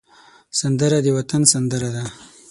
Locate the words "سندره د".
0.59-1.07